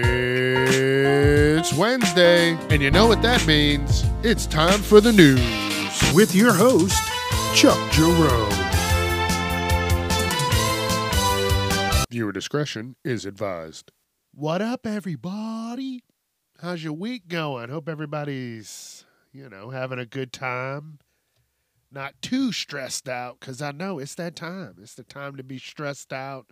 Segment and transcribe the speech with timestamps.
[0.00, 4.04] It's Wednesday, and you know what that means.
[4.22, 5.40] It's time for the news.
[6.12, 7.00] with your host,
[7.54, 8.50] Chuck Jerome.
[12.10, 13.92] Viewer discretion is advised.
[14.32, 16.02] What up, everybody?
[16.60, 17.68] How's your week going?
[17.68, 20.98] Hope everybody's, you know, having a good time.
[21.90, 24.76] Not too stressed out, because I know it's that time.
[24.80, 26.46] It's the time to be stressed out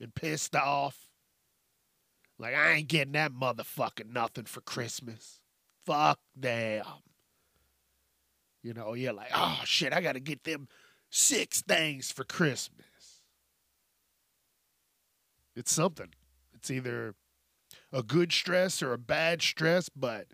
[0.00, 1.03] and pissed off.
[2.38, 5.40] Like, I ain't getting that motherfucker nothing for Christmas.
[5.86, 6.84] Fuck them.
[8.62, 10.68] You know, you're like, oh shit, I got to get them
[11.10, 13.20] six things for Christmas.
[15.54, 16.12] It's something.
[16.54, 17.14] It's either
[17.92, 20.26] a good stress or a bad stress, but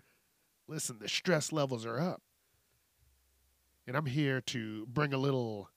[0.67, 2.21] listen, the stress levels are up.
[3.85, 5.69] And I'm here to bring a little,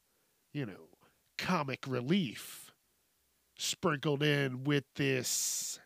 [0.52, 0.88] you know,
[1.36, 2.72] comic relief
[3.58, 5.80] sprinkled in with this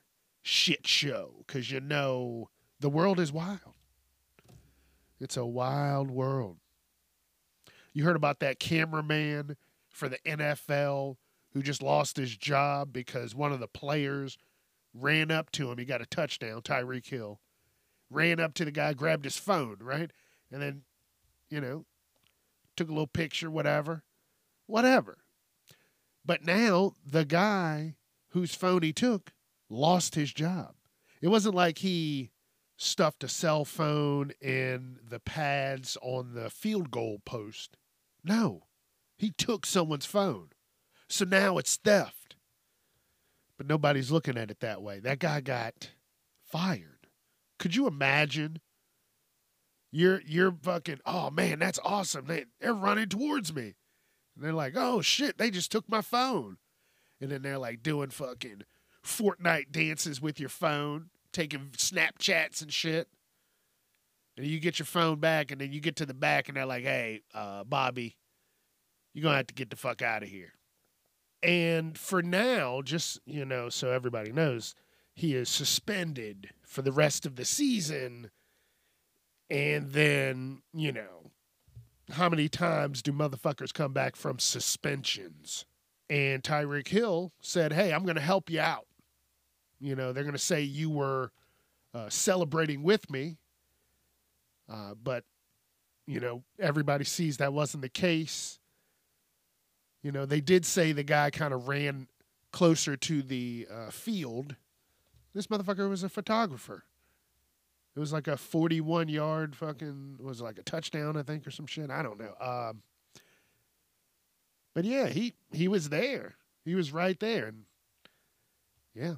[0.48, 2.48] shit show because you know
[2.80, 3.74] the world is wild.
[5.20, 6.56] It's a wild world.
[7.92, 9.56] You heard about that cameraman
[9.90, 11.16] for the NFL
[11.52, 14.38] who just lost his job because one of the players
[14.94, 15.76] ran up to him.
[15.76, 17.40] He got a touchdown, Tyreek Hill.
[18.10, 20.10] Ran up to the guy, grabbed his phone, right?
[20.50, 20.82] And then,
[21.50, 21.84] you know,
[22.74, 24.02] took a little picture, whatever.
[24.66, 25.18] Whatever.
[26.24, 27.96] But now the guy
[28.30, 29.32] whose phone he took
[29.68, 30.74] lost his job.
[31.20, 32.30] It wasn't like he
[32.76, 37.76] stuffed a cell phone in the pads on the field goal post.
[38.24, 38.66] No,
[39.16, 40.50] he took someone's phone.
[41.08, 42.36] So now it's theft.
[43.56, 45.00] But nobody's looking at it that way.
[45.00, 45.90] That guy got
[46.44, 47.08] fired.
[47.58, 48.60] Could you imagine?
[49.90, 52.26] You're you're fucking, oh man, that's awesome.
[52.26, 53.74] They they're running towards me.
[54.36, 56.58] And they're like, oh shit, they just took my phone.
[57.20, 58.62] And then they're like doing fucking
[59.04, 63.08] Fortnite dances with your phone, taking Snapchats and shit.
[64.36, 66.66] And you get your phone back, and then you get to the back, and they're
[66.66, 68.16] like, hey, uh, Bobby,
[69.12, 70.52] you're going to have to get the fuck out of here.
[71.42, 74.74] And for now, just, you know, so everybody knows,
[75.14, 78.30] he is suspended for the rest of the season.
[79.48, 81.30] And then, you know,
[82.10, 85.64] how many times do motherfuckers come back from suspensions?
[86.10, 88.87] And Tyreek Hill said, hey, I'm going to help you out.
[89.80, 91.30] You know, they're going to say you were
[91.94, 93.38] uh, celebrating with me,
[94.68, 95.24] uh, but
[96.06, 98.58] you know everybody sees that wasn't the case.
[100.02, 102.08] You know, they did say the guy kind of ran
[102.52, 104.56] closer to the uh, field.
[105.34, 106.84] This motherfucker was a photographer.
[107.96, 111.66] It was like a 41 yard fucking was like a touchdown, I think, or some
[111.66, 111.90] shit.
[111.90, 112.34] I don't know.
[112.40, 112.82] Um,
[114.74, 116.36] but yeah, he he was there.
[116.64, 117.64] He was right there, and
[118.94, 119.14] yeah,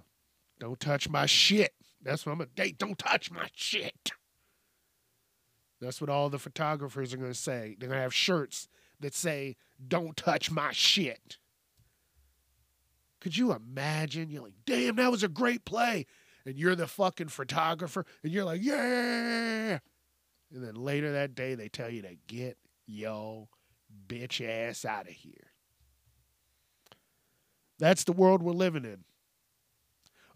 [0.60, 1.74] don't touch my shit.
[2.02, 2.78] That's what I'm gonna date.
[2.78, 4.12] Don't touch my shit.
[5.80, 7.76] That's what all the photographers are gonna say.
[7.78, 8.68] They're gonna have shirts
[9.00, 9.56] that say,
[9.88, 11.38] Don't touch my shit.
[13.20, 14.30] Could you imagine?
[14.30, 16.06] You're like, damn, that was a great play.
[16.46, 19.78] And you're the fucking photographer, and you're like, yeah.
[20.52, 22.56] And then later that day, they tell you to get
[22.86, 23.48] yo
[24.08, 25.52] bitch ass out of here.
[27.78, 29.04] That's the world we're living in.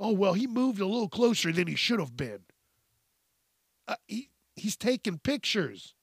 [0.01, 2.41] Oh, well, he moved a little closer than he should have been.
[3.87, 5.95] Uh, he, he's taking pictures.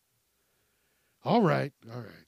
[1.24, 2.26] All right, all right.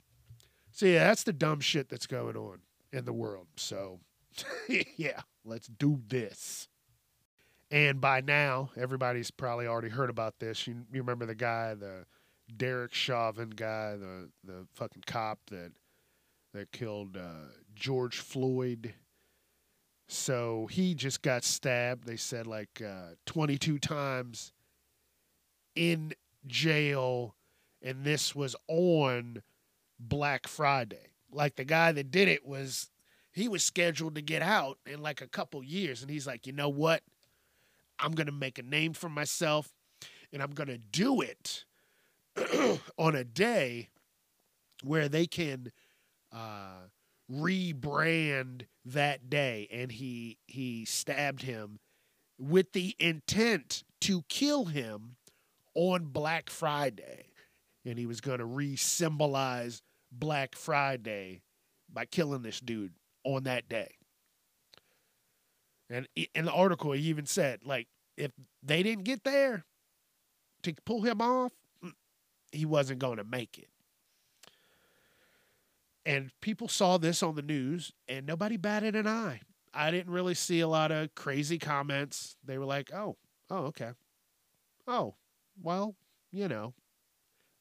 [0.72, 2.59] So, yeah, that's the dumb shit that's going on
[2.91, 3.47] in the world.
[3.56, 4.00] So,
[4.97, 6.68] yeah, let's do this.
[7.72, 10.68] And by now, everybody's probably already heard about this.
[10.68, 12.06] You, you remember the guy, the
[12.56, 15.72] Derek Chauvin guy, the, the fucking cop that
[16.53, 18.94] that killed uh, George Floyd
[20.13, 24.53] so he just got stabbed, they said, like uh, 22 times
[25.75, 26.13] in
[26.46, 27.35] jail.
[27.81, 29.41] And this was on
[30.00, 31.13] Black Friday.
[31.31, 32.91] Like the guy that did it was,
[33.31, 36.02] he was scheduled to get out in like a couple years.
[36.02, 37.02] And he's like, you know what?
[38.00, 39.73] I'm going to make a name for myself
[40.32, 41.66] and I'm going to do it
[42.97, 43.90] on a day
[44.84, 45.72] where they can
[46.32, 46.88] uh,
[47.34, 51.80] rebrand that day and he he stabbed him
[52.38, 55.16] with the intent to kill him
[55.76, 57.26] on Black Friday
[57.85, 59.82] and he was going to re-symbolize
[60.12, 61.41] Black Friday
[61.91, 62.94] by killing this dude
[63.24, 63.96] on that day.
[65.90, 67.88] And in the article he even said like
[68.18, 68.32] if
[68.62, 69.66] they didn't get there
[70.64, 71.52] to pull him off,
[71.84, 71.94] mm,
[72.52, 73.70] he wasn't going to make it.
[76.05, 79.41] And people saw this on the news and nobody batted an eye.
[79.73, 82.35] I didn't really see a lot of crazy comments.
[82.44, 83.17] They were like, "Oh,
[83.50, 83.91] oh, okay,
[84.88, 85.16] oh,
[85.61, 85.96] well,
[86.32, 86.73] you know."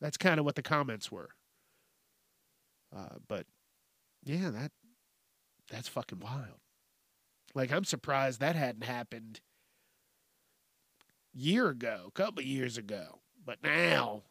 [0.00, 1.30] That's kind of what the comments were.
[2.94, 3.46] Uh, but
[4.24, 4.72] yeah, that
[5.70, 6.58] that's fucking wild.
[7.54, 9.40] Like I'm surprised that hadn't happened
[11.32, 13.20] year ago, couple years ago.
[13.44, 14.22] But now,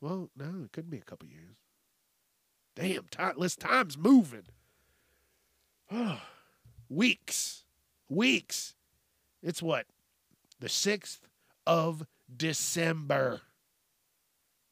[0.00, 1.56] well, no, it couldn't be a couple years.
[2.78, 4.44] Damn, time, time's moving.
[6.88, 7.64] weeks,
[8.08, 8.74] weeks.
[9.42, 9.86] It's what
[10.60, 11.26] the sixth
[11.66, 13.40] of December.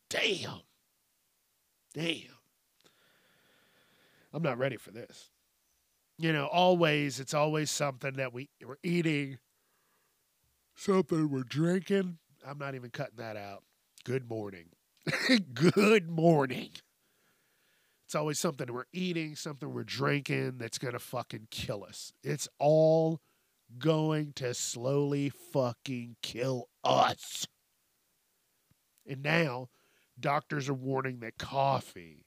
[0.08, 0.60] Damn.
[1.94, 2.36] Damn.
[4.32, 5.30] I'm not ready for this.
[6.18, 9.38] You know, always, it's always something that we, we're eating,
[10.76, 12.18] something we're drinking.
[12.46, 13.64] I'm not even cutting that out.
[14.04, 14.66] Good morning.
[15.54, 16.70] Good morning.
[18.16, 22.12] Always something we're eating, something we're drinking that's going to fucking kill us.
[22.24, 23.20] It's all
[23.78, 27.46] going to slowly fucking kill us.
[29.06, 29.68] And now
[30.18, 32.26] doctors are warning that coffee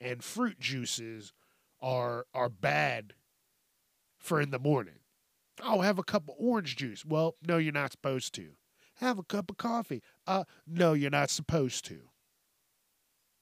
[0.00, 1.32] and fruit juices
[1.80, 3.14] are are bad
[4.18, 5.00] for in the morning.
[5.62, 7.04] Oh, have a cup of orange juice.
[7.04, 8.50] Well, no, you're not supposed to.
[8.96, 10.02] Have a cup of coffee.
[10.26, 12.10] Uh, no, you're not supposed to.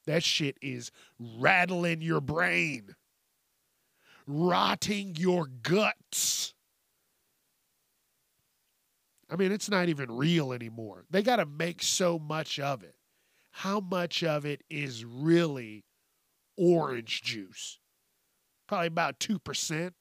[0.06, 2.94] That shit is rattling your brain,
[4.26, 6.54] rotting your guts.
[9.30, 11.04] I mean, it's not even real anymore.
[11.10, 12.96] They got to make so much of it
[13.52, 15.84] how much of it is really
[16.56, 17.78] orange juice?
[18.66, 19.92] Probably about 2%.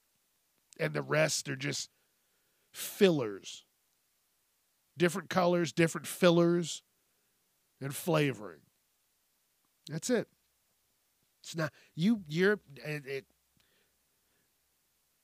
[0.80, 1.90] And the rest are just
[2.72, 3.64] fillers.
[4.96, 6.82] Different colors, different fillers,
[7.80, 8.61] and flavoring.
[9.88, 10.28] That's it.
[11.40, 12.22] It's not you.
[12.28, 12.60] You're.
[12.84, 13.26] It, it,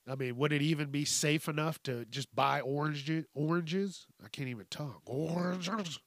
[0.07, 4.07] I mean, would it even be safe enough to just buy orange ju- oranges?
[4.23, 5.01] I can't even talk.
[5.05, 5.99] Oranges.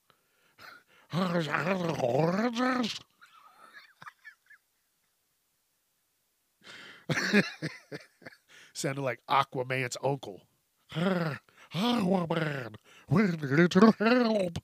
[8.73, 10.41] Sounded like Aquaman's uncle.
[11.73, 12.75] Aquaman,
[13.09, 14.59] we need to help.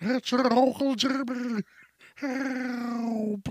[0.00, 1.62] It's your Uncle Jimmy.
[2.20, 3.48] Help.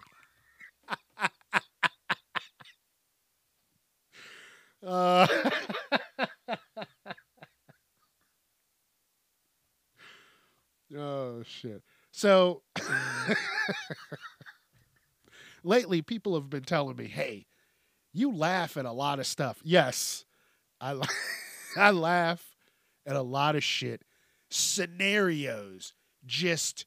[4.86, 5.28] uh,
[10.98, 11.84] oh, shit.
[12.12, 12.64] So
[15.64, 17.48] lately, people have been telling me, "Hey,
[18.14, 20.26] you laugh at a lot of stuff." Yes,
[20.80, 21.00] I
[21.78, 22.56] I laugh
[23.06, 24.04] at a lot of shit.
[24.50, 25.94] Scenarios
[26.26, 26.86] just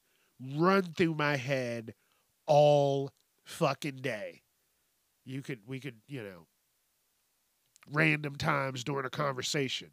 [0.55, 1.93] run through my head
[2.45, 3.11] all
[3.43, 4.41] fucking day.
[5.25, 6.47] You could we could, you know,
[7.91, 9.91] random times during a conversation.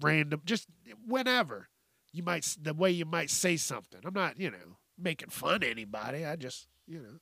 [0.00, 0.68] Random just
[1.06, 1.68] whenever
[2.12, 4.00] you might the way you might say something.
[4.04, 6.24] I'm not, you know, making fun of anybody.
[6.24, 7.18] I just, you know,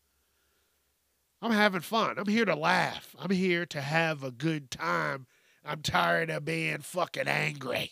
[1.43, 2.19] I'm having fun.
[2.19, 3.15] I'm here to laugh.
[3.19, 5.27] I'm here to have a good time.
[5.65, 7.91] I'm tired of being fucking angry.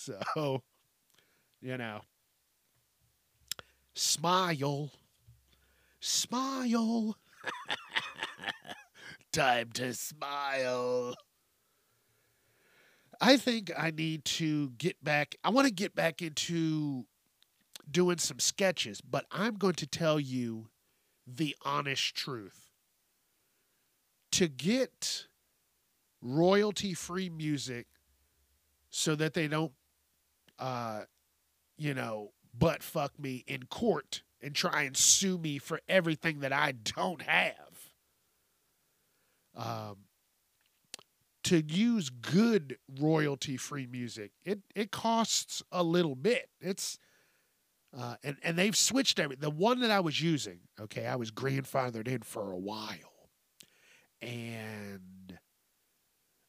[0.00, 0.62] So,
[1.60, 2.00] you know,
[3.94, 4.90] smile,
[6.00, 7.16] smile.
[9.32, 11.14] Time to smile.
[13.20, 15.36] I think I need to get back.
[15.44, 17.04] I want to get back into
[17.88, 20.68] doing some sketches, but I'm going to tell you
[21.26, 22.70] the honest truth.
[24.32, 25.26] To get
[26.22, 27.86] royalty free music
[28.88, 29.72] so that they don't,
[30.60, 31.00] uh,
[31.78, 36.52] you know, butt fuck me in court and try and sue me for everything that
[36.52, 37.54] I don't have.
[39.56, 39.96] Um,
[41.44, 46.50] to use good royalty free music, it it costs a little bit.
[46.60, 46.98] It's
[47.98, 50.60] uh, and and they've switched every the one that I was using.
[50.78, 53.30] Okay, I was grandfathered in for a while,
[54.20, 55.38] and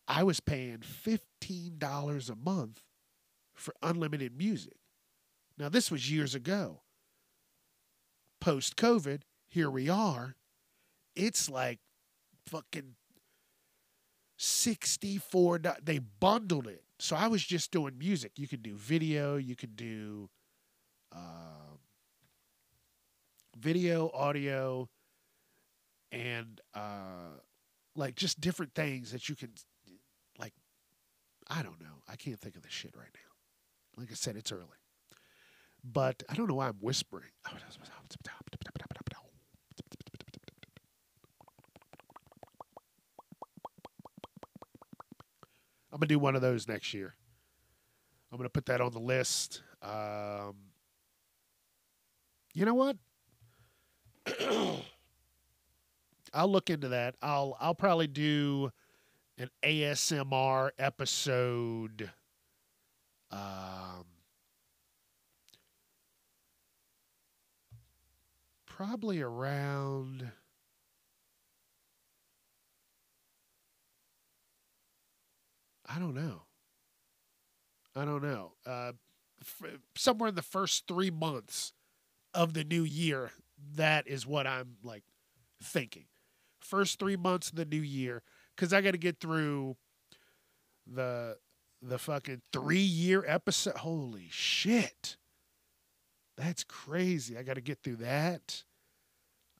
[0.08, 2.84] I was paying fifteen dollars a month
[3.55, 4.77] for unlimited music.
[5.58, 6.81] Now this was years ago.
[8.39, 10.36] Post COVID, here we are.
[11.15, 11.79] It's like
[12.48, 12.96] fucking
[14.38, 19.55] 64 they bundled it so i was just doing music you could do video you
[19.55, 20.27] could do
[21.12, 21.77] um,
[23.55, 24.89] video audio
[26.12, 27.38] and uh,
[27.96, 29.51] like just different things that you can
[30.39, 30.53] like
[31.48, 33.30] i don't know i can't think of the shit right now
[33.98, 34.65] like i said it's early
[35.83, 37.31] But I don't know why I'm whispering.
[45.93, 47.15] I'm gonna do one of those next year.
[48.31, 49.62] I'm gonna put that on the list.
[49.81, 50.55] Um,
[52.53, 52.98] you know what?
[56.33, 57.15] I'll look into that.
[57.21, 58.71] I'll I'll probably do
[59.38, 62.10] an ASMR episode.
[63.31, 64.05] Um,
[68.65, 70.31] probably around.
[75.85, 76.43] I don't know.
[77.95, 78.53] I don't know.
[78.65, 78.93] Uh,
[79.41, 81.73] f- somewhere in the first three months
[82.33, 83.31] of the new year,
[83.75, 85.03] that is what I'm like
[85.63, 86.05] thinking.
[86.61, 88.23] First three months of the new year,
[88.55, 89.77] because I got to get through
[90.88, 91.38] the
[91.81, 93.77] the fucking three year episode.
[93.77, 95.17] Holy shit,
[96.38, 97.38] that's crazy.
[97.38, 98.63] I got to get through that.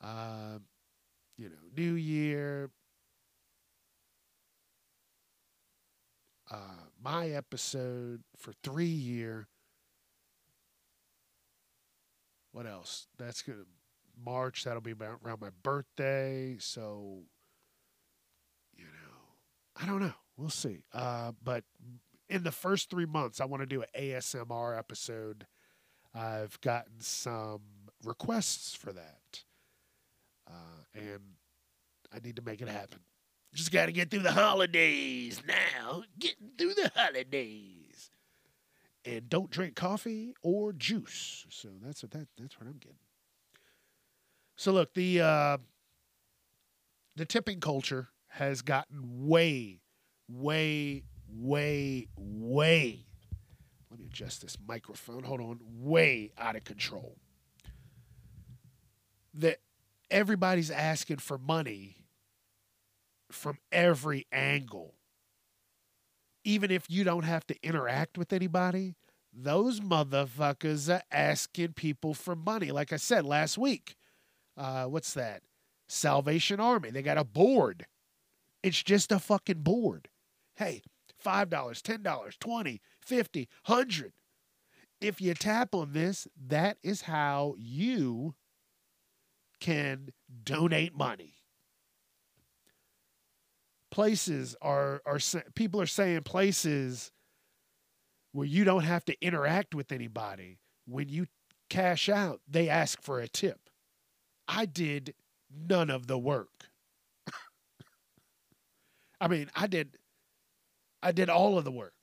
[0.01, 0.63] Um,
[1.37, 2.69] you know, New Year.
[6.49, 6.57] Uh,
[7.01, 9.47] my episode for three year.
[12.51, 13.07] What else?
[13.17, 13.63] That's gonna
[14.23, 14.65] March.
[14.65, 16.57] That'll be about around my birthday.
[16.59, 17.23] So,
[18.75, 20.13] you know, I don't know.
[20.35, 20.83] We'll see.
[20.93, 21.63] Uh, but
[22.31, 25.45] in the first three months, I want to do an ASMR episode.
[26.15, 27.61] I've gotten some
[28.05, 29.43] requests for that,
[30.47, 31.19] uh, and
[32.13, 33.00] I need to make it happen.
[33.53, 36.03] Just got to get through the holidays now.
[36.17, 38.11] Getting through the holidays,
[39.03, 41.45] and don't drink coffee or juice.
[41.50, 42.97] So that's what that that's what I'm getting.
[44.55, 45.57] So look, the uh,
[47.17, 49.81] the tipping culture has gotten way,
[50.29, 53.05] way, way, way.
[53.89, 55.23] Let me adjust this microphone.
[55.23, 57.17] Hold on, way out of control.
[59.33, 59.59] That
[60.09, 61.97] everybody's asking for money
[63.31, 64.95] from every angle.
[66.43, 68.95] Even if you don't have to interact with anybody,
[69.33, 72.71] those motherfuckers are asking people for money.
[72.71, 73.95] Like I said last week,
[74.57, 75.43] uh, what's that?
[75.88, 76.89] Salvation Army.
[76.89, 77.85] They got a board.
[78.63, 80.09] It's just a fucking board.
[80.55, 80.81] Hey,
[81.23, 84.13] $5, $10, 20, 50, 100.
[84.99, 88.35] If you tap on this, that is how you
[89.59, 90.09] can
[90.43, 91.35] donate money.
[93.89, 95.19] Places are are
[95.55, 97.11] people are saying places
[98.31, 100.59] where you don't have to interact with anybody.
[100.85, 101.27] When you
[101.69, 103.69] cash out, they ask for a tip.
[104.47, 105.13] I did
[105.49, 106.69] none of the work.
[109.21, 109.97] I mean, I did
[111.01, 111.93] I did all of the work.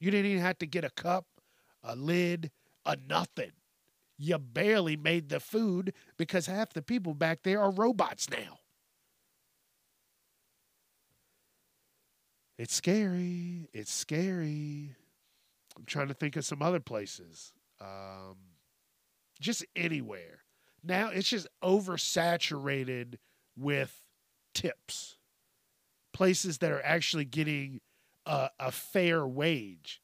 [0.00, 1.26] You didn't even have to get a cup,
[1.82, 2.50] a lid,
[2.84, 3.52] a nothing.
[4.16, 8.58] You barely made the food because half the people back there are robots now.
[12.58, 13.68] It's scary.
[13.72, 14.96] It's scary.
[15.76, 17.52] I'm trying to think of some other places.
[17.80, 18.36] Um,
[19.40, 20.40] just anywhere.
[20.82, 23.16] Now it's just oversaturated
[23.56, 24.02] with
[24.54, 25.18] tips.
[26.12, 27.80] Places that are actually getting
[28.28, 30.00] a, a fair wage.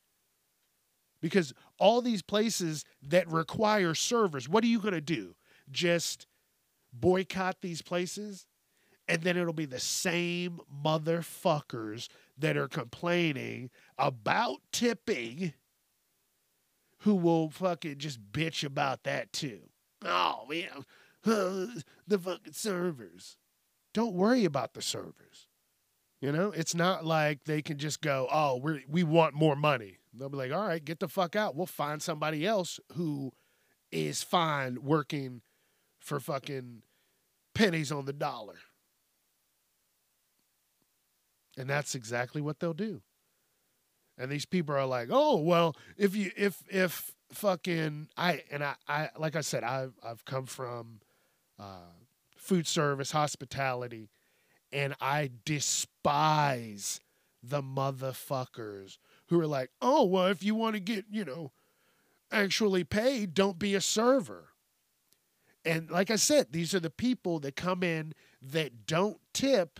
[1.21, 5.37] Because all these places that require servers, what are you going to do?
[5.71, 6.26] Just
[6.93, 8.47] boycott these places?
[9.07, 15.52] And then it'll be the same motherfuckers that are complaining about tipping
[17.00, 19.61] who will fucking just bitch about that too.
[20.02, 20.85] Oh, man,
[21.26, 23.37] uh, the fucking servers.
[23.93, 25.49] Don't worry about the servers.
[26.25, 29.99] You know, it's not like they can just go, oh, we we want more money.
[30.14, 31.54] They'll be like, all right, get the fuck out.
[31.54, 33.35] We'll find somebody else who
[33.93, 35.43] is fine working
[36.00, 36.81] for fucking
[37.54, 38.54] pennies on the dollar.
[41.59, 43.02] And that's exactly what they'll do.
[44.16, 48.76] And these people are like, oh, well, if you if if fucking I and I,
[48.88, 51.00] I like I said, I've I've come from
[51.61, 51.93] uh,
[52.35, 54.09] food service, hospitality,
[54.75, 57.00] and I despise
[57.43, 61.52] the motherfuckers who are like, oh, well, if you want to get, you know,
[62.33, 64.49] actually paid, don't be a server.
[65.64, 69.78] And like I said, these are the people that come in that don't tip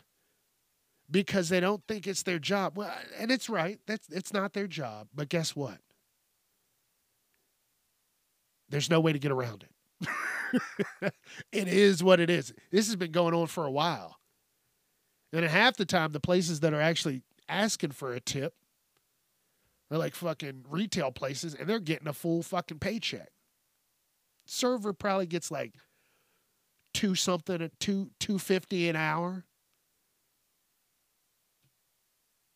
[1.11, 2.79] because they don't think it's their job.
[2.79, 3.81] Well, and it's right.
[3.87, 5.09] That's it's not their job.
[5.15, 5.79] But guess what?
[8.71, 11.13] There's no way to get around it.
[11.53, 12.55] it is what it is.
[12.71, 14.17] This has been going on for a while.
[15.35, 18.55] And half the time, the places that are actually asking for a tip
[19.91, 23.31] are like fucking retail places and they're getting a full fucking paycheck.
[24.47, 25.75] server probably gets like
[26.93, 29.45] two something at two two fifty an hour.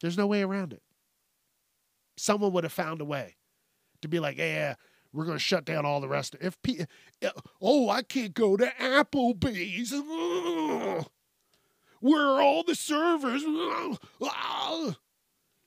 [0.01, 0.83] There's no way around it.
[2.17, 3.35] Someone would have found a way
[4.03, 4.75] to be like, yeah,
[5.13, 6.37] we're going to shut down all the rest.
[6.37, 6.85] Of, if P-
[7.61, 9.93] oh, I can't go to Applebee's.
[12.01, 13.45] Where are all the servers?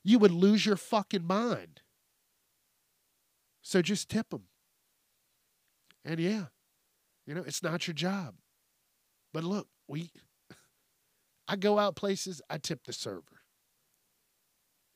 [0.04, 1.80] You would lose your fucking mind.
[3.62, 4.48] So just tip them.
[6.04, 6.46] And yeah,
[7.24, 8.34] you know, it's not your job.
[9.32, 10.10] But look, we
[11.48, 13.22] I go out places, I tip the server.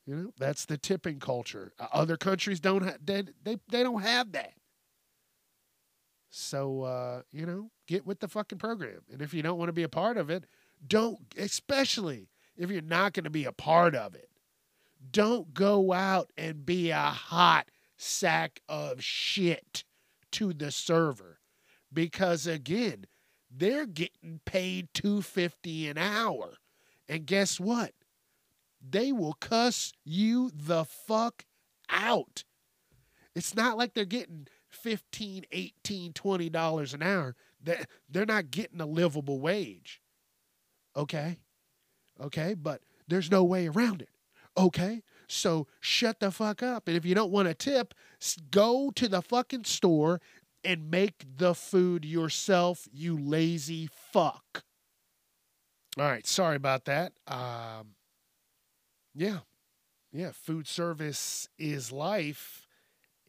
[0.07, 1.73] You know, that's the tipping culture.
[1.78, 4.55] Uh, other countries don't have they, they they don't have that.
[6.31, 9.02] So uh, you know, get with the fucking program.
[9.12, 10.45] And if you don't want to be a part of it,
[10.87, 14.31] don't especially if you're not going to be a part of it.
[15.11, 19.85] Don't go out and be a hot sack of shit
[20.33, 21.38] to the server
[21.93, 23.07] because again,
[23.50, 26.55] they're getting paid 250 an hour.
[27.09, 27.93] And guess what?
[28.87, 31.45] They will cuss you the fuck
[31.88, 32.45] out.
[33.35, 37.35] It's not like they're getting 15, 18, 20 dollars an hour.
[38.09, 40.00] They're not getting a livable wage.
[40.97, 41.38] Okay?
[42.21, 44.09] Okay, but there's no way around it.
[44.57, 45.03] Okay?
[45.29, 46.88] So shut the fuck up.
[46.88, 47.95] And if you don't want a tip,
[48.50, 50.21] go to the fucking store
[50.65, 54.65] and make the food yourself, you lazy fuck.
[55.99, 57.12] All right, sorry about that.
[57.26, 57.95] Um,
[59.15, 59.38] yeah,
[60.12, 62.67] yeah, food service is life,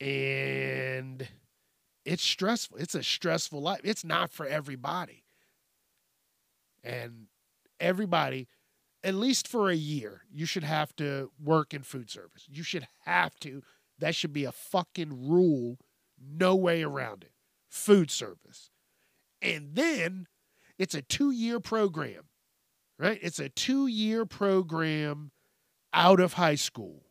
[0.02, 1.28] and
[2.04, 2.78] it's stressful.
[2.78, 3.82] It's a stressful life.
[3.84, 5.24] It's not for everybody.
[6.84, 7.28] And
[7.80, 8.48] everybody,
[9.04, 12.46] at least for a year, you should have to work in food service.
[12.50, 13.62] You should have to.
[14.00, 15.78] That should be a fucking rule.
[16.20, 17.32] No way around it.
[17.70, 18.70] Food service.
[19.42, 20.28] And then
[20.78, 22.24] it's a two year program,
[22.98, 23.20] right?
[23.22, 25.32] It's a two year program
[25.94, 27.06] out of high school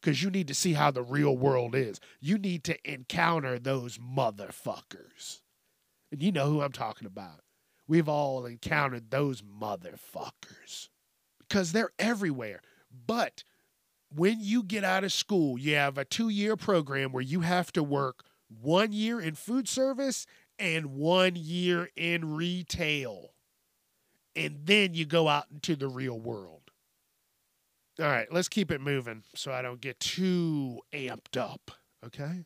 [0.00, 2.00] because you need to see how the real world is.
[2.20, 5.40] You need to encounter those motherfuckers.
[6.10, 7.40] And you know who I'm talking about.
[7.88, 10.90] We've all encountered those motherfuckers
[11.40, 12.60] because they're everywhere.
[13.06, 13.42] But
[14.14, 17.72] when you get out of school, you have a two year program where you have
[17.72, 20.26] to work one year in food service
[20.58, 23.32] and one year in retail.
[24.36, 26.70] And then you go out into the real world.
[27.98, 31.72] All right, let's keep it moving so I don't get too amped up.
[32.04, 32.44] Okay.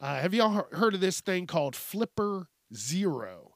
[0.00, 3.51] Uh, have y'all heard of this thing called Flipper Zero?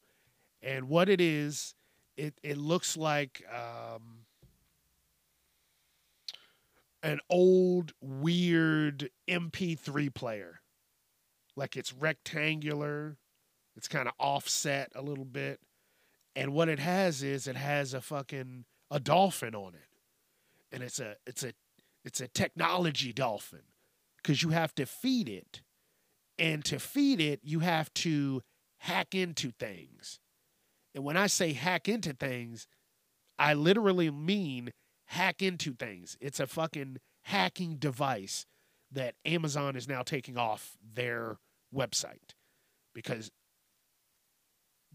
[0.66, 1.74] And what it is,
[2.16, 4.26] it, it looks like um,
[7.04, 10.60] an old, weird MP3 player.
[11.54, 13.16] Like it's rectangular,
[13.76, 15.60] it's kind of offset a little bit.
[16.34, 19.88] And what it has is it has a fucking a dolphin on it
[20.72, 21.52] and it's a it's a
[22.04, 23.62] it's a technology dolphin
[24.18, 25.62] because you have to feed it
[26.38, 28.42] and to feed it you have to
[28.78, 30.20] hack into things
[30.96, 32.66] and when i say hack into things
[33.38, 34.72] i literally mean
[35.06, 36.16] hack into things.
[36.20, 38.46] It's a fucking hacking device
[38.92, 41.38] that amazon is now taking off their
[41.74, 42.34] website
[42.94, 43.32] because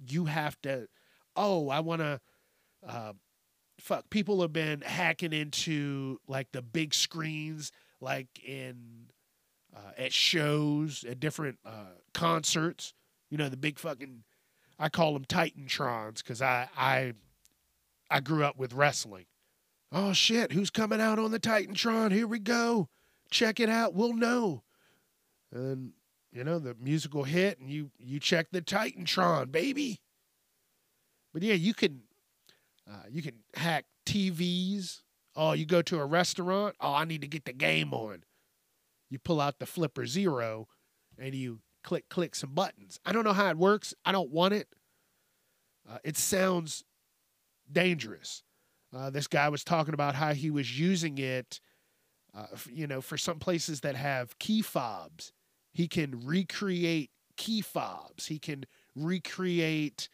[0.08, 0.88] you have to
[1.36, 2.20] oh i want to
[2.88, 3.12] uh,
[3.80, 9.10] fuck people have been hacking into like the big screens like in
[9.76, 12.94] uh, at shows at different uh, concerts
[13.30, 14.24] you know the big fucking
[14.82, 17.14] i call them titantrons because i i
[18.10, 19.26] i grew up with wrestling
[19.92, 22.90] oh shit who's coming out on the titantron here we go
[23.30, 24.64] check it out we'll know
[25.54, 25.94] and
[26.32, 30.02] you know the musical hit and you you check the titantron baby
[31.34, 32.02] but yeah you can
[32.90, 35.02] uh, you can hack TVs.
[35.36, 36.76] Oh, you go to a restaurant.
[36.80, 38.24] Oh, I need to get the game on.
[39.10, 40.68] You pull out the Flipper Zero
[41.18, 43.00] and you click, click some buttons.
[43.06, 43.94] I don't know how it works.
[44.06, 44.68] I don't want it.
[45.90, 46.84] Uh, it sounds
[47.72, 48.44] dangerous.
[48.96, 51.60] Uh, this guy was talking about how he was using it,
[52.36, 55.32] uh, you know, for some places that have key fobs.
[55.74, 58.28] He can recreate key fobs.
[58.28, 58.66] He can
[58.96, 60.10] recreate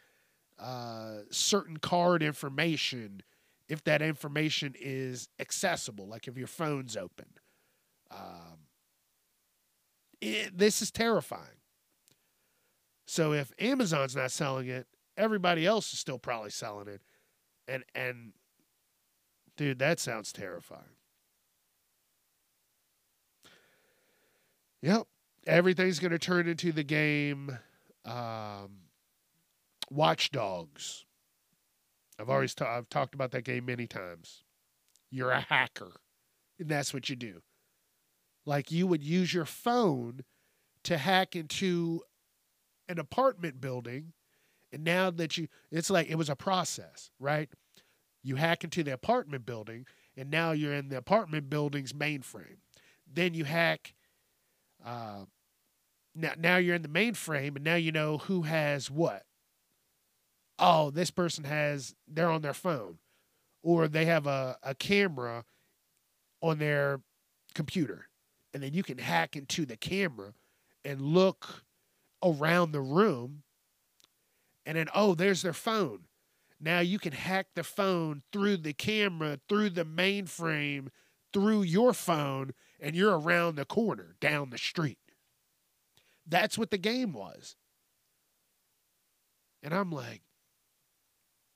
[0.60, 3.22] uh, certain card information
[3.68, 7.26] if that information is accessible, like if your phone's open.
[8.12, 8.67] Um,
[10.22, 11.42] it, this is terrifying.
[13.06, 17.02] So if Amazon's not selling it, everybody else is still probably selling it.
[17.68, 18.34] And and
[19.56, 20.82] dude, that sounds terrifying.
[24.82, 25.08] Yep.
[25.48, 27.58] Everything's going to turn into the game
[28.06, 28.84] Um,
[29.90, 31.06] Watch Dogs.
[32.20, 34.44] I've always ta- I've talked about that game many times.
[35.12, 35.94] You're a hacker,
[36.60, 37.42] and that's what you do.
[38.48, 40.22] Like you would use your phone
[40.86, 42.02] to hack into
[42.88, 44.14] an apartment building,
[44.72, 47.50] and now that you, it's like it was a process, right?
[48.24, 52.58] You hack into the apartment building, and now you're in the apartment building's mainframe.
[53.06, 53.94] Then you hack.
[54.84, 55.26] Uh,
[56.16, 59.24] now, now you're in the mainframe, and now you know who has what
[60.60, 62.98] oh, this person has, they're on their phone,
[63.64, 65.46] or they have a, a camera
[66.42, 67.02] on their
[67.54, 68.07] computer.
[68.58, 70.34] And then you can hack into the camera
[70.84, 71.64] and look
[72.24, 73.44] around the room.
[74.66, 76.06] And then, oh, there's their phone.
[76.60, 80.88] Now you can hack the phone through the camera, through the mainframe,
[81.32, 84.98] through your phone, and you're around the corner down the street.
[86.26, 87.58] That's what the game was.
[89.62, 90.24] And I'm like,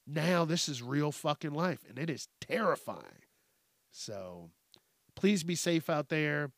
[0.05, 3.25] now this is real fucking life and it is terrifying.
[3.89, 4.51] So
[5.15, 6.51] please be safe out there.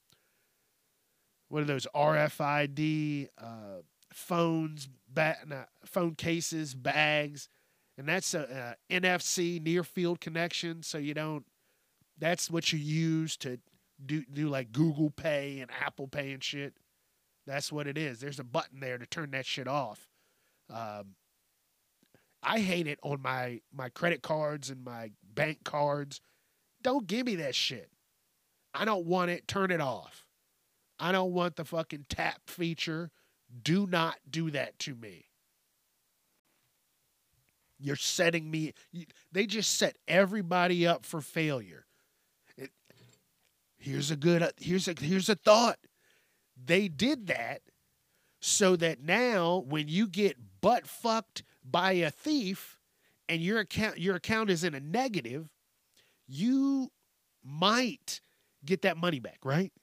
[1.53, 7.47] What are those RFID uh, phones, ba- phone cases, bags,
[7.95, 10.81] and that's a, a NFC near field connection.
[10.81, 11.45] So you don't.
[12.17, 13.59] That's what you use to
[14.03, 16.73] do do like Google Pay and Apple Pay and shit.
[17.45, 18.19] That's what it is.
[18.19, 20.07] There's a button there to turn that shit off.
[20.71, 21.13] Um,
[22.41, 26.19] I hate it on my my credit cards and my bank cards.
[26.81, 27.91] Don't give me that shit.
[28.73, 29.47] I don't want it.
[29.47, 30.25] Turn it off.
[31.03, 33.11] I don't want the fucking tap feature.
[33.61, 35.25] Do not do that to me.
[37.77, 38.71] You're setting me.
[39.29, 41.87] They just set everybody up for failure.
[42.57, 42.69] It,
[43.77, 44.43] here's a good.
[44.43, 45.77] Uh, here's a here's a thought.
[46.55, 47.63] They did that
[48.39, 52.79] so that now when you get butt fucked by a thief
[53.27, 55.49] and your account your account is in a negative,
[56.27, 56.93] you
[57.43, 58.21] might
[58.63, 59.73] get that money back, right?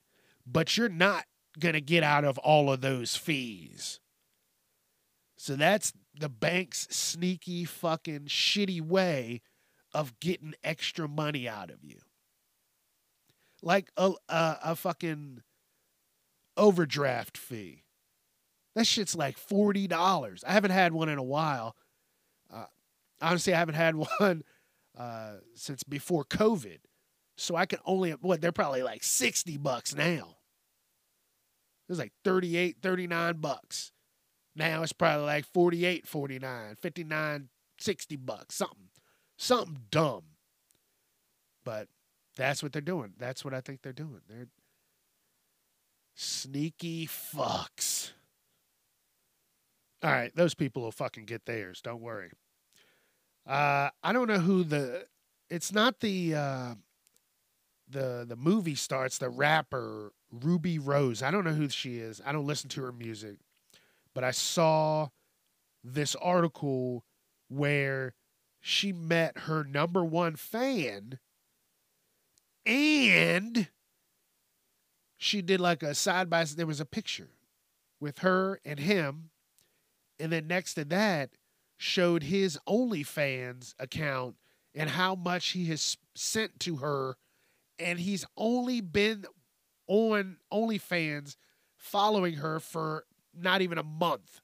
[0.46, 1.24] But you're not
[1.58, 4.00] going to get out of all of those fees.
[5.36, 9.40] So that's the bank's sneaky fucking shitty way
[9.94, 11.98] of getting extra money out of you.
[13.62, 15.42] Like a, a, a fucking
[16.56, 17.84] overdraft fee.
[18.76, 20.44] That shit's like forty dollars.
[20.46, 21.74] I haven't had one in a while.
[22.52, 22.66] Uh,
[23.20, 24.44] honestly, I haven't had one
[24.96, 26.78] uh, since before COVID.
[27.40, 30.36] So I can only what they're probably like sixty bucks now.
[31.88, 33.90] It was like 38, 39 bucks.
[34.54, 37.48] Now it's probably like 48, 49, 59,
[37.78, 38.90] 60 bucks, something.
[39.36, 40.22] Something dumb.
[41.64, 41.88] But
[42.36, 43.14] that's what they're doing.
[43.18, 44.20] That's what I think they're doing.
[44.28, 44.46] They're
[46.14, 48.12] sneaky fucks.
[50.04, 51.80] All right, those people will fucking get theirs.
[51.82, 52.30] Don't worry.
[53.48, 55.06] Uh, I don't know who the.
[55.48, 56.74] It's not the uh,
[57.90, 59.18] the the movie starts.
[59.18, 61.22] The rapper Rubi Rose.
[61.22, 62.20] I don't know who she is.
[62.24, 63.36] I don't listen to her music,
[64.14, 65.08] but I saw
[65.82, 67.04] this article
[67.48, 68.14] where
[68.60, 71.18] she met her number one fan,
[72.64, 73.68] and
[75.16, 76.44] she did like a side by.
[76.44, 77.28] There was a picture
[78.00, 79.30] with her and him
[80.20, 81.30] and then next to that
[81.76, 84.36] showed his OnlyFans account
[84.74, 87.16] and how much he has sent to her.
[87.80, 89.24] And he's only been
[89.86, 91.36] on OnlyFans
[91.76, 94.42] following her for not even a month.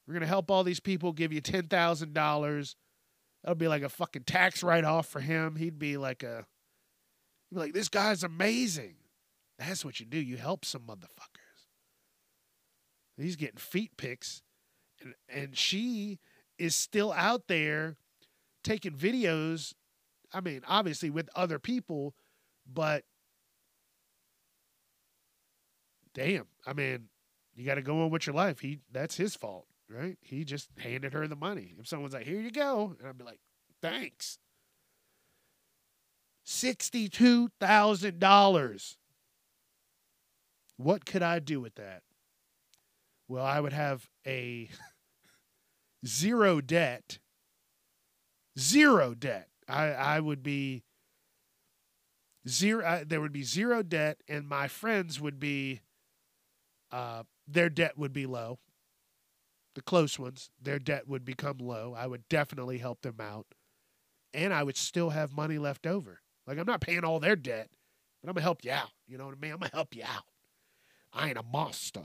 [0.07, 2.75] We're to help all these people, give you $10,000.
[3.43, 5.57] That'll be like a fucking tax write off for him.
[5.57, 6.47] He'd be like a,
[7.51, 8.95] he'd be like, this guy's amazing.
[9.59, 10.19] That's what you do.
[10.19, 11.67] You help some motherfuckers.
[13.17, 14.43] He's getting feet pics.
[15.01, 16.19] And, and she
[16.59, 17.97] is still out there
[18.63, 19.75] taking videos.
[20.33, 22.15] I mean, obviously with other people,
[22.73, 23.05] but
[26.15, 27.09] damn, I mean,
[27.55, 28.61] you got to go on with your life.
[28.61, 29.67] He that's his fault.
[29.93, 30.17] Right?
[30.21, 31.75] He just handed her the money.
[31.79, 33.41] If someone's like, "Here you go," and I'd be like,
[33.81, 34.39] "Thanks."
[36.45, 38.97] Sixty-two thousand dollars.
[40.77, 42.03] What could I do with that?
[43.29, 44.69] Well, I would have a
[46.07, 47.19] zero debt.
[48.59, 49.49] Zero debt.
[49.69, 50.83] I, I would be
[52.49, 53.05] zero.
[53.07, 55.81] There would be zero debt, and my friends would be.
[56.91, 58.59] Uh, their debt would be low.
[59.75, 61.95] The close ones, their debt would become low.
[61.97, 63.47] I would definitely help them out,
[64.35, 66.21] and I would still have money left over.
[66.47, 67.71] Like I'm not paying all their debt,
[68.21, 68.91] but I'm gonna help you out.
[69.07, 69.53] You know what I mean?
[69.53, 70.25] I'm gonna help you out.
[71.13, 72.05] I ain't a monster.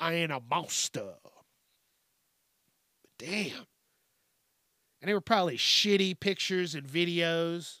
[0.00, 1.14] I ain't a monster.
[1.22, 1.32] But
[3.18, 3.66] Damn.
[5.00, 7.80] And they were probably shitty pictures and videos.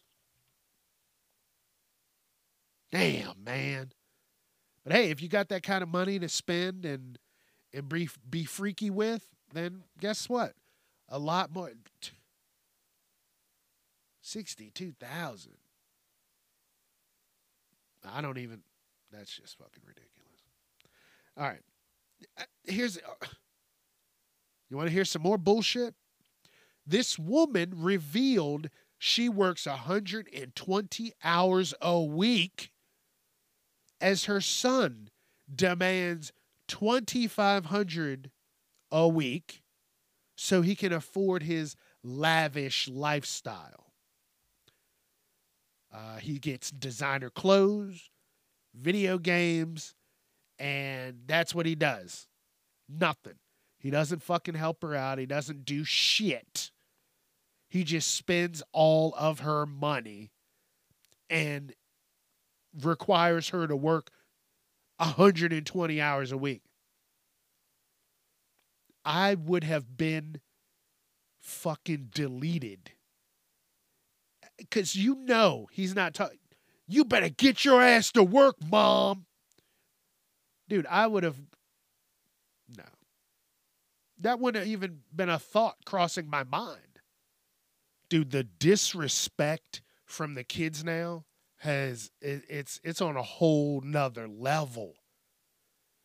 [2.92, 3.92] Damn, man.
[4.84, 7.18] But hey, if you got that kind of money to spend and
[7.74, 10.54] and be, be freaky with, then guess what?
[11.08, 11.72] A lot more.
[14.22, 15.52] 62,000.
[18.06, 18.60] I don't even.
[19.10, 20.40] That's just fucking ridiculous.
[21.36, 21.60] All right.
[22.38, 22.96] Uh, Here's.
[22.98, 23.26] uh,
[24.70, 25.94] You want to hear some more bullshit?
[26.86, 32.70] This woman revealed she works 120 hours a week
[34.00, 35.08] as her son
[35.54, 36.32] demands
[36.68, 38.30] 2500
[38.90, 39.62] a week
[40.36, 43.92] so he can afford his lavish lifestyle.
[45.92, 48.10] Uh, he gets designer clothes,
[48.74, 49.94] video games,
[50.58, 52.26] and that's what he does.
[52.88, 53.34] Nothing.
[53.78, 55.18] He doesn't fucking help her out.
[55.18, 56.70] He doesn't do shit.
[57.68, 60.30] He just spends all of her money
[61.28, 61.74] and
[62.82, 64.10] requires her to work
[64.96, 66.62] 120 hours a week.
[69.04, 70.40] I would have been
[71.40, 72.92] fucking deleted.
[74.56, 76.38] Because you know he's not talking.
[76.86, 79.26] You better get your ass to work, mom.
[80.68, 81.36] Dude, I would have.
[82.76, 82.84] No.
[84.20, 87.00] That wouldn't have even been a thought crossing my mind.
[88.08, 91.24] Dude, the disrespect from the kids now
[91.64, 94.94] has it, it's it's on a whole nother level.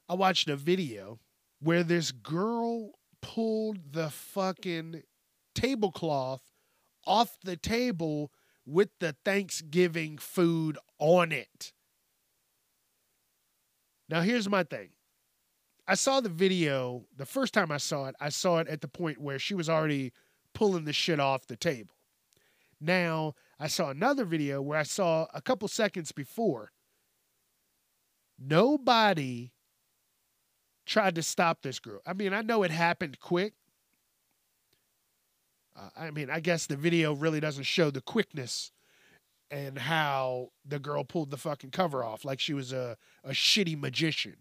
[0.07, 1.19] I watched a video
[1.59, 5.03] where this girl pulled the fucking
[5.53, 6.41] tablecloth
[7.05, 8.31] off the table
[8.65, 11.73] with the Thanksgiving food on it.
[14.07, 14.89] Now, here's my thing.
[15.87, 18.87] I saw the video the first time I saw it, I saw it at the
[18.87, 20.13] point where she was already
[20.53, 21.95] pulling the shit off the table.
[22.79, 26.71] Now, I saw another video where I saw a couple seconds before.
[28.39, 29.51] Nobody
[30.85, 32.01] tried to stop this girl.
[32.05, 33.53] I mean, I know it happened quick.
[35.75, 38.71] Uh, I mean, I guess the video really doesn't show the quickness
[39.51, 43.79] and how the girl pulled the fucking cover off like she was a, a shitty
[43.79, 44.37] magician.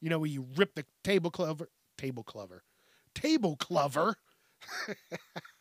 [0.00, 2.62] You know, where you rip the table clover, table clover,
[3.14, 4.16] table clover,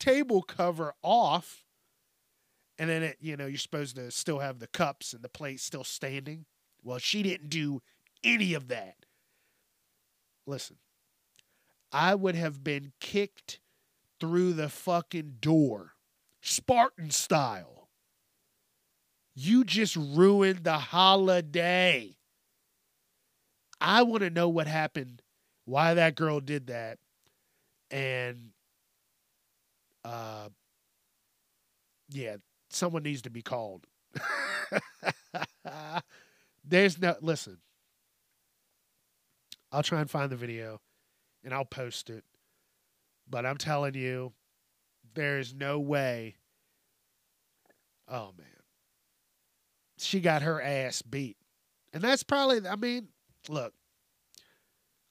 [0.00, 1.64] table cover off,
[2.78, 5.60] and then it, you know, you're supposed to still have the cups and the plate
[5.60, 6.46] still standing.
[6.82, 7.82] Well, she didn't do
[8.24, 8.96] any of that.
[10.46, 10.76] Listen,
[11.92, 13.60] I would have been kicked
[14.18, 15.92] through the fucking door,
[16.40, 17.88] Spartan style.
[19.34, 22.16] You just ruined the holiday.
[23.80, 25.22] I want to know what happened,
[25.64, 26.98] why that girl did that,
[27.90, 28.50] and
[30.04, 30.48] uh,
[32.10, 32.36] yeah,
[32.70, 33.86] someone needs to be called.
[36.64, 37.58] There's no listen.
[39.72, 40.80] I'll try and find the video
[41.44, 42.24] and I'll post it.
[43.28, 44.32] But I'm telling you,
[45.14, 46.36] there's no way.
[48.08, 48.46] Oh man.
[49.98, 51.36] She got her ass beat.
[51.92, 53.08] And that's probably I mean,
[53.48, 53.72] look.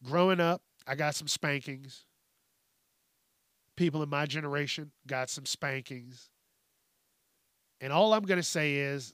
[0.04, 2.06] Growing up, I got some spankings.
[3.80, 6.30] People in my generation got some spankings.
[7.80, 9.14] And all I'm going to say is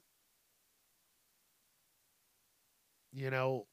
[3.14, 3.68] you know,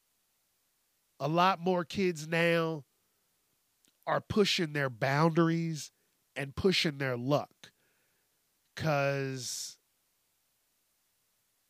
[1.19, 2.83] a lot more kids now
[4.05, 5.91] are pushing their boundaries
[6.35, 7.71] and pushing their luck.
[8.75, 9.79] Cause,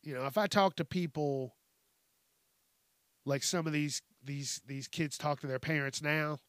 [0.02, 1.56] you know, if I talk to people
[3.24, 6.40] like some of these these these kids talk to their parents now,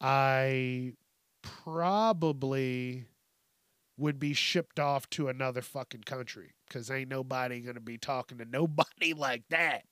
[0.00, 0.94] I
[1.42, 3.06] probably
[3.96, 8.44] would be shipped off to another fucking country because ain't nobody gonna be talking to
[8.50, 9.84] nobody like that.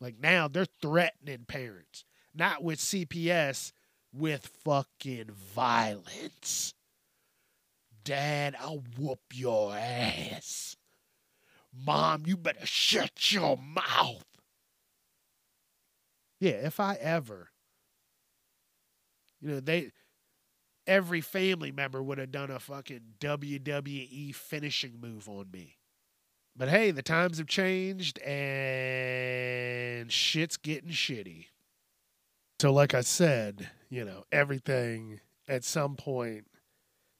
[0.00, 3.72] Like now they're threatening parents, not with CPS,
[4.12, 6.74] with fucking violence.
[8.04, 10.76] Dad, I'll whoop your ass.
[11.72, 14.24] Mom, you better shut your mouth.
[16.38, 17.50] Yeah, if I ever,
[19.44, 19.92] you know, they,
[20.86, 25.76] every family member would have done a fucking WWE finishing move on me.
[26.56, 31.48] But hey, the times have changed and shit's getting shitty.
[32.60, 36.46] So, like I said, you know, everything at some point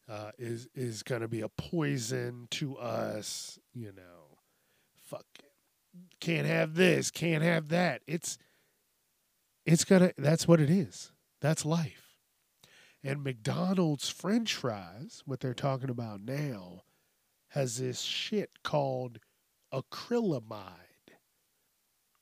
[0.09, 3.59] uh, is is going to be a poison to us.
[3.75, 4.39] You know,
[5.09, 5.27] fuck,
[6.21, 8.03] can't have this, can't have that.
[8.07, 8.39] It's
[9.67, 10.13] it's gonna.
[10.17, 11.11] That's what it is.
[11.41, 12.04] That's life.
[13.07, 16.85] And McDonald's French fries, what they're talking about now,
[17.49, 19.19] has this shit called
[19.73, 21.13] acrylamide,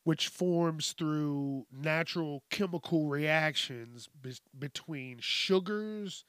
[0.02, 6.24] which forms through natural chemical reactions be- between sugars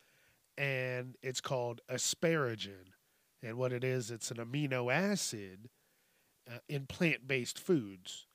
[0.55, 2.93] and it's called asparagine.
[3.41, 5.67] And what it is, it's an amino acid
[6.47, 8.27] uh, in plant based foods.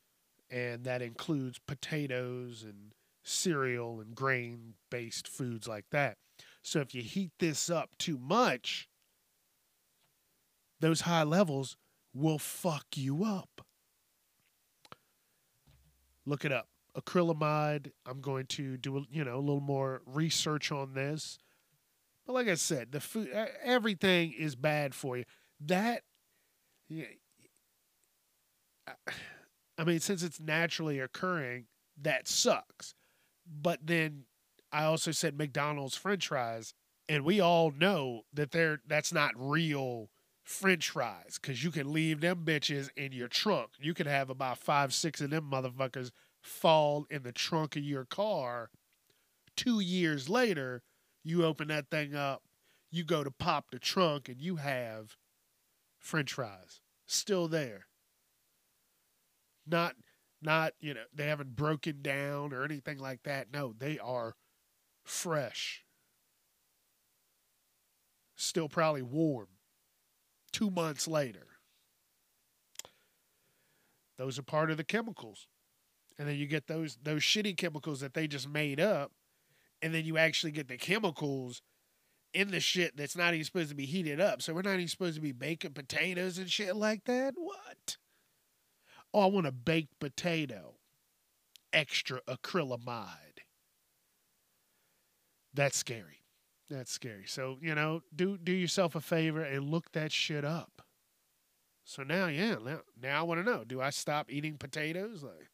[0.51, 2.93] And that includes potatoes and
[3.29, 6.17] cereal and grain based foods like that.
[6.63, 8.89] So if you heat this up too much,
[10.81, 11.77] those high levels
[12.15, 13.65] will fuck you up.
[16.27, 16.69] Look it up.
[16.97, 17.93] Acrylamide.
[18.07, 21.39] I'm going to do you know a little more research on this.
[22.27, 23.31] But like I said, the food
[23.63, 25.25] everything is bad for you.
[25.61, 26.03] That
[26.89, 27.07] yeah,
[29.79, 31.67] I mean since it's naturally occurring,
[32.03, 32.95] that sucks.
[33.51, 34.25] But then
[34.73, 36.75] I also said McDonald's french fries
[37.09, 40.11] and we all know that they're that's not real
[40.45, 43.71] french fries because you can leave them bitches in your trunk.
[43.79, 46.11] You can have about five, six of them motherfuckers
[46.43, 48.71] fall in the trunk of your car.
[49.57, 50.83] Two years later,
[51.25, 52.43] you open that thing up,
[52.91, 55.17] you go to pop the trunk, and you have
[55.99, 57.87] french fries still there.
[59.67, 59.97] Not,
[60.41, 63.49] not, you know, they haven't broken down or anything like that.
[63.53, 64.35] No, they are
[65.05, 65.85] fresh.
[68.37, 69.49] Still probably warm
[70.53, 71.47] two months later.
[74.17, 75.47] Those are part of the chemicals.
[76.19, 79.13] And then you get those those shitty chemicals that they just made up,
[79.81, 81.63] and then you actually get the chemicals
[82.35, 84.43] in the shit that's not even supposed to be heated up.
[84.43, 87.35] So we're not even supposed to be baking potatoes and shit like that.
[87.37, 87.99] What?
[89.13, 90.75] Oh, I want a baked potato.
[91.73, 93.43] Extra acrylamide.
[95.55, 96.23] That's scary.
[96.71, 97.25] That's scary.
[97.27, 100.83] So, you know, do do yourself a favor and look that shit up.
[101.85, 105.23] So now, yeah, now, now I want to know, do I stop eating potatoes?
[105.23, 105.49] Like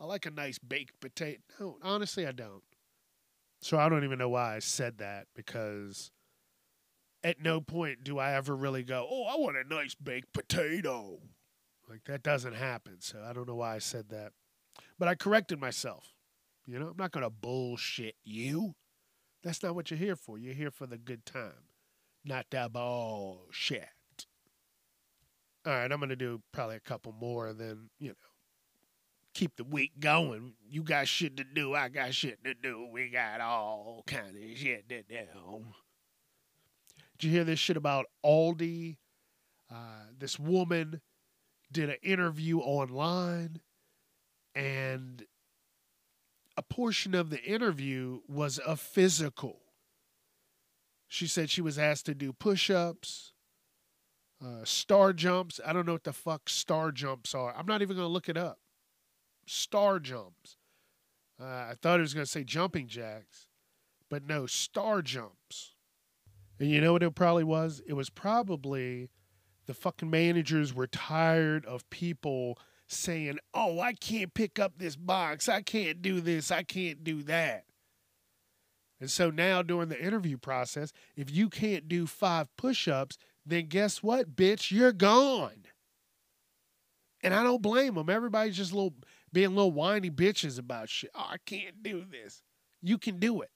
[0.00, 1.40] I like a nice baked potato.
[1.60, 2.64] No, honestly I don't.
[3.60, 6.10] So I don't even know why I said that because
[7.22, 11.20] at no point do I ever really go, "Oh, I want a nice baked potato."
[11.88, 12.96] Like that doesn't happen.
[13.00, 14.32] So I don't know why I said that.
[14.98, 16.14] But I corrected myself.
[16.66, 18.74] You know, I'm not going to bullshit you.
[19.42, 20.38] That's not what you're here for.
[20.38, 21.68] You're here for the good time,
[22.24, 23.86] not that bullshit.
[25.64, 28.14] All right, I'm going to do probably a couple more, then, you know,
[29.34, 30.54] keep the week going.
[30.68, 31.74] You got shit to do.
[31.74, 32.88] I got shit to do.
[32.90, 35.64] We got all kind of shit to do.
[37.18, 38.96] Did you hear this shit about Aldi?
[39.70, 41.00] Uh, this woman
[41.70, 43.60] did an interview online
[44.54, 45.24] and
[46.56, 49.60] a portion of the interview was a physical.
[51.08, 53.32] She said she was asked to do push ups,
[54.44, 55.60] uh, star jumps.
[55.64, 57.54] I don't know what the fuck star jumps are.
[57.56, 58.58] I'm not even going to look it up.
[59.46, 60.56] Star jumps.
[61.40, 63.46] Uh, I thought it was going to say jumping jacks,
[64.08, 65.74] but no, star jumps.
[66.58, 67.82] And you know what it probably was?
[67.86, 69.10] It was probably
[69.66, 75.48] the fucking managers were tired of people saying, Oh, I can't pick up this box.
[75.48, 76.50] I can't do this.
[76.50, 77.64] I can't do that.
[79.00, 83.66] And so now during the interview process, if you can't do five push ups, then
[83.66, 84.70] guess what, bitch?
[84.70, 85.64] You're gone.
[87.22, 88.08] And I don't blame them.
[88.08, 88.94] Everybody's just little
[89.32, 91.10] being little whiny bitches about shit.
[91.14, 92.42] Oh, I can't do this.
[92.80, 93.50] You can do it.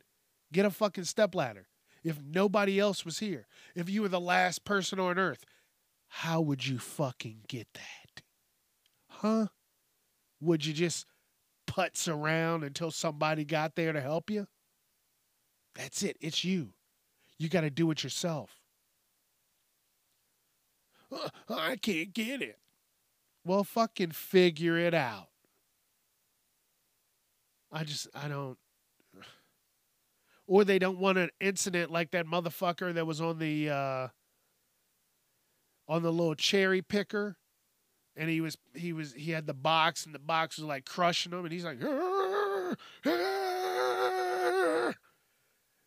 [0.52, 1.68] Get a fucking stepladder.
[2.02, 5.44] If nobody else was here, if you were the last person on earth,
[6.12, 8.22] how would you fucking get that?
[9.08, 9.46] Huh?
[10.40, 11.06] Would you just
[11.68, 14.46] putz around until somebody got there to help you?
[15.76, 16.16] That's it.
[16.20, 16.74] It's you.
[17.38, 18.50] You got to do it yourself.
[21.48, 22.58] I can't get it.
[23.44, 25.28] Well, fucking figure it out.
[27.72, 28.58] I just I don't
[30.48, 34.08] or they don't want an incident like that motherfucker that was on the uh
[35.91, 37.36] on the little cherry picker
[38.16, 41.32] and he was he was he had the box and the box was like crushing
[41.32, 42.76] him and he's like "Arr,
[43.07, 44.95] arr,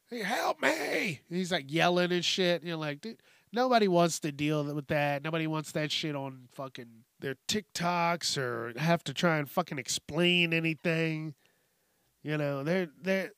[0.09, 1.21] hey help me!
[1.29, 3.21] And he's like yelling and shit you're like dude
[3.53, 5.23] nobody wants to deal with that.
[5.23, 10.51] Nobody wants that shit on fucking their tiktoks or have to try and fucking explain
[10.51, 11.35] anything.
[12.23, 13.31] You know they're they're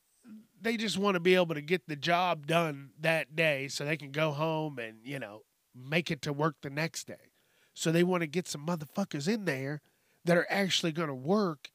[0.60, 3.96] they just want to be able to get the job done that day so they
[3.96, 5.42] can go home and you know
[5.76, 7.32] make it to work the next day
[7.76, 9.82] so they want to get some motherfuckers in there
[10.24, 11.70] that are actually going to work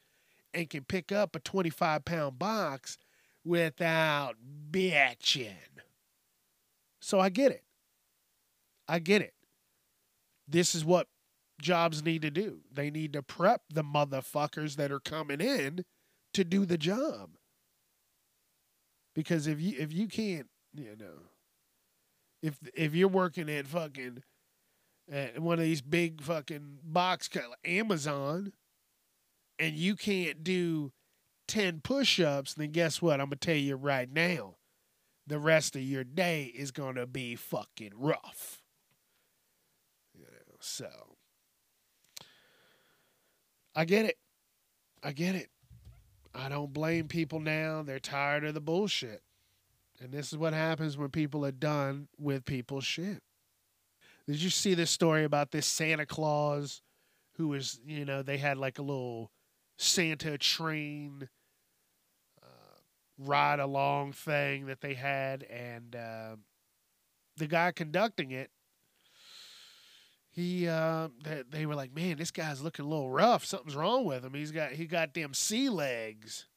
[0.52, 2.98] and can pick up a 25 pound box
[3.46, 4.36] without
[4.72, 5.54] bitching.
[7.00, 7.64] So I get it.
[8.88, 9.36] I get it.
[10.48, 11.08] This is what
[11.62, 12.62] jobs need to do.
[12.74, 15.86] They need to prep the motherfuckers that are coming in
[16.34, 17.38] to do the job.
[19.14, 21.31] Because if you if you can't, you know,
[22.42, 24.24] if if you're working at fucking
[25.12, 28.54] at one of these big fucking box co- Amazon,
[29.60, 30.92] and you can't do
[31.48, 33.20] ten push-ups, then guess what?
[33.20, 34.56] I'm gonna tell you right now,
[35.28, 38.62] the rest of your day is gonna be fucking rough.
[40.14, 40.90] You know, so
[43.76, 44.18] I get it.
[45.04, 45.50] I get it.
[46.34, 47.84] I don't blame people now.
[47.84, 49.22] They're tired of the bullshit.
[50.02, 53.22] And this is what happens when people are done with people's shit.
[54.28, 56.82] Did you see this story about this Santa Claus
[57.38, 59.32] who was, you know, they had like a little
[59.78, 61.30] Santa train
[62.42, 62.80] uh,
[63.20, 66.36] ride along thing that they had, and uh,
[67.38, 68.50] the guy conducting it,
[70.30, 73.44] he, uh, they, they were like, man, this guy's looking a little rough.
[73.46, 74.34] Something's wrong with him.
[74.34, 76.48] He's got he got them sea legs,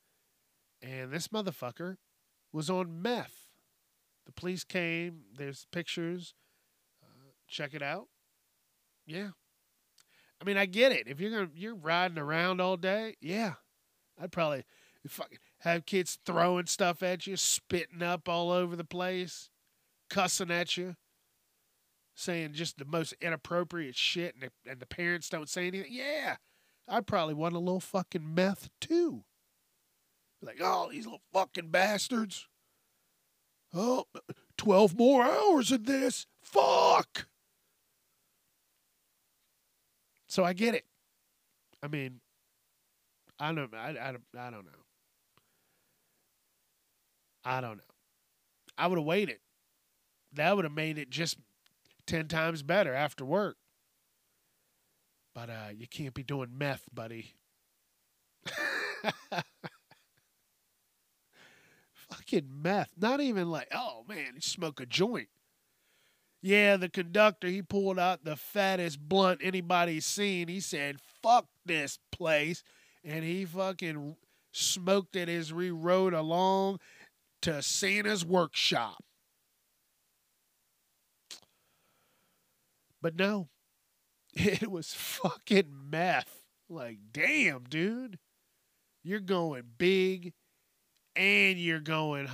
[0.80, 1.97] and this motherfucker
[2.55, 3.48] was on meth.
[4.24, 5.22] The police came.
[5.36, 6.34] There's pictures.
[7.02, 8.07] Uh, check it out.
[9.05, 9.30] Yeah.
[10.40, 11.09] I mean, I get it.
[11.09, 13.55] If you're gonna you're riding around all day, yeah,
[14.20, 14.64] I'd probably
[15.07, 19.50] fucking have kids throwing stuff at you, spitting up all over the place,
[20.09, 20.96] cussing at you,
[22.14, 25.92] saying just the most inappropriate shit, and the, and the parents don't say anything.
[25.92, 26.36] Yeah,
[26.88, 29.24] I'd probably want a little fucking meth too.
[30.45, 32.47] Like, oh, these little fucking bastards.
[33.72, 34.05] Oh,
[34.59, 36.26] 12 more hours of this.
[36.42, 37.26] Fuck.
[40.28, 40.84] So I get it.
[41.82, 42.20] I mean,
[43.38, 44.84] I don't I, I, I don't know.
[47.45, 47.84] I don't know.
[48.76, 49.38] I would have waited.
[50.32, 51.36] That would have made it just
[52.07, 53.57] 10 times better after work.
[55.34, 57.34] But uh, you can't be doing meth, buddy.
[62.35, 62.91] Fucking meth.
[62.97, 65.28] Not even like, oh man, you smoke a joint.
[66.43, 70.49] Yeah, the conductor, he pulled out the fattest blunt anybody's seen.
[70.49, 72.62] He said, fuck this place.
[73.03, 74.16] And he fucking
[74.53, 76.80] smoked it as we rode along
[77.43, 79.03] to Santa's workshop.
[83.01, 83.49] But no,
[84.35, 86.43] it was fucking meth.
[86.68, 88.18] Like, damn, dude.
[89.03, 90.32] You're going big
[91.16, 92.28] and you're going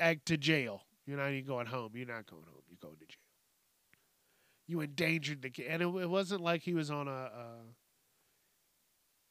[0.00, 0.82] ag- to jail.
[1.06, 1.92] You're not even going home.
[1.94, 2.62] You're not going home.
[2.68, 3.16] You're going to jail.
[4.66, 5.66] You endangered the kid.
[5.68, 7.28] And it, it wasn't like he was on a,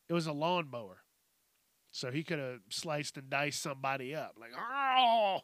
[0.08, 0.98] it was a lawnmower.
[1.92, 4.36] So he could have sliced and diced somebody up.
[4.40, 5.40] Like, oh,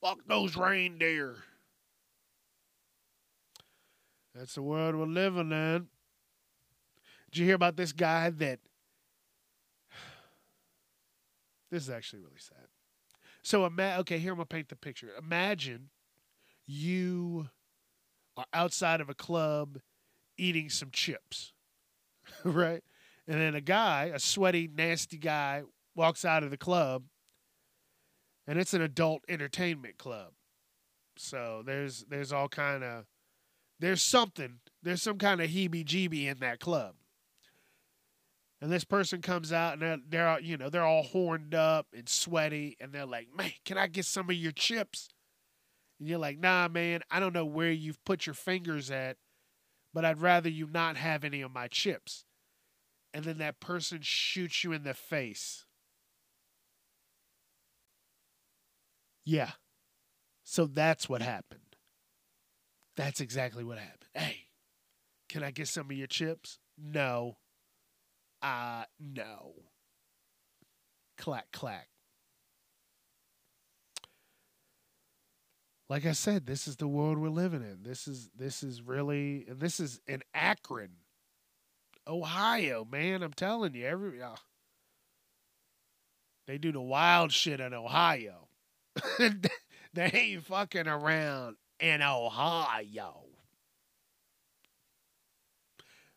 [0.00, 1.36] fuck those reindeer.
[4.34, 5.88] That's the world we're living in.
[7.30, 8.60] Did you hear about this guy that?
[11.72, 12.68] This is actually really sad.
[13.42, 15.08] So, ima- okay, here I'm gonna paint the picture.
[15.18, 15.88] Imagine
[16.66, 17.48] you
[18.36, 19.78] are outside of a club
[20.36, 21.54] eating some chips,
[22.44, 22.82] right?
[23.26, 25.62] And then a guy, a sweaty, nasty guy,
[25.94, 27.04] walks out of the club,
[28.46, 30.32] and it's an adult entertainment club.
[31.16, 33.06] So there's there's all kind of
[33.80, 36.96] there's something there's some kind of heebie-jeebie in that club.
[38.62, 42.08] And this person comes out and they're, they're you know they're all horned up and
[42.08, 45.08] sweaty and they're like, "Man, can I get some of your chips?"
[45.98, 49.16] And you're like, "Nah, man, I don't know where you've put your fingers at,
[49.92, 52.24] but I'd rather you not have any of my chips."
[53.12, 55.66] And then that person shoots you in the face.
[59.24, 59.50] Yeah.
[60.44, 61.76] So that's what happened.
[62.96, 64.10] That's exactly what happened.
[64.14, 64.46] Hey,
[65.28, 66.60] can I get some of your chips?
[66.78, 67.38] No.
[68.42, 69.54] Uh, no.
[71.16, 71.88] clack, clack.
[75.88, 77.82] Like I said, this is the world we're living in.
[77.82, 80.92] This is this is really this is in Akron,
[82.08, 83.22] Ohio, man.
[83.22, 84.36] I'm telling you, every uh,
[86.46, 88.48] they do the wild shit in Ohio.
[89.18, 93.24] they ain't fucking around in Ohio.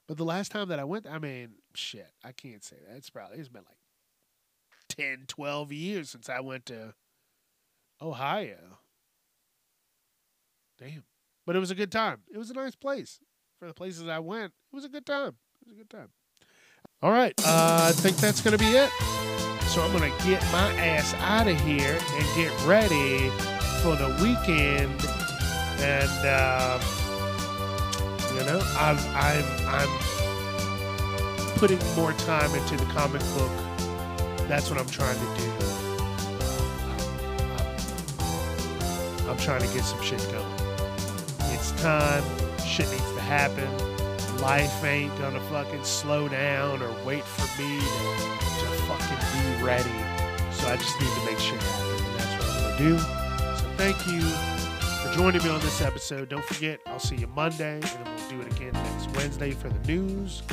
[0.08, 2.98] But the last time that I went, I mean, shit, I can't say that.
[2.98, 3.78] It's probably, it's been like
[4.90, 6.94] 10, 12 years since I went to
[8.02, 8.80] Ohio.
[10.78, 11.04] Damn.
[11.46, 12.22] But it was a good time.
[12.32, 13.20] It was a nice place.
[13.60, 15.36] For the places I went, it was a good time.
[15.62, 16.10] It was a good time.
[17.02, 17.34] All right.
[17.40, 18.90] Uh, I think that's going to be it.
[19.68, 23.30] So I'm going to get my ass out of here and get ready
[23.82, 24.94] for the weekend.
[25.82, 26.80] And, uh,
[28.34, 30.15] you know, I'm, I'm, I'm
[31.56, 33.52] putting more time into the comic book.
[34.48, 35.52] That's what I'm trying to do.
[39.30, 40.46] I'm, trying to get some shit going.
[41.54, 42.24] It's time.
[42.66, 43.68] Shit needs to happen.
[44.40, 47.86] Life ain't gonna fucking slow down or wait for me to,
[48.60, 49.90] to fucking be ready.
[50.52, 52.06] So I just need to make shit happen.
[52.06, 53.00] And that's what I'm gonna do.
[53.00, 56.30] So thank you for joining me on this episode.
[56.30, 59.80] Don't forget, I'll see you Monday, and we'll do it again next Wednesday for the
[59.88, 60.44] news.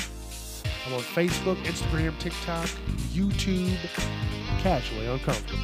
[0.86, 2.66] I'm on Facebook, Instagram, TikTok,
[3.12, 3.76] YouTube,
[4.60, 5.62] Casually Uncomfortable,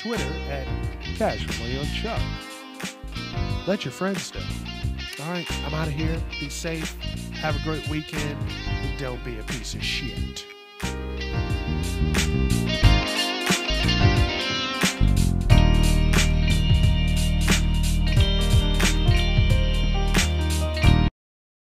[0.00, 0.66] Twitter at
[1.16, 2.20] Casually Unchuck.
[3.66, 4.40] Let your friends know.
[5.24, 6.20] All right, I'm out of here.
[6.40, 7.00] Be safe.
[7.34, 8.36] Have a great weekend.
[8.66, 10.44] And don't be a piece of shit.